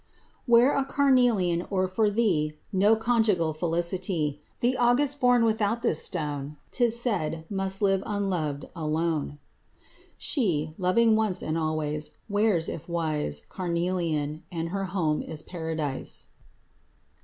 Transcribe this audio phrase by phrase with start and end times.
[0.47, 6.57] Wear a carnelian or for thee No conjugal felicity; The August born without this stone,
[6.71, 9.37] 'Tis said, must live unloved, alone.
[10.17, 16.29] She, loving once and always, wears, if wise, Carnelian—and her home is paradise.